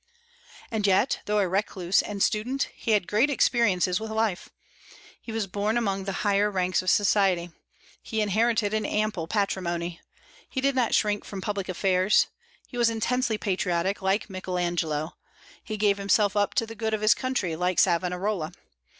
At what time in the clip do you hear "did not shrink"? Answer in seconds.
10.59-11.23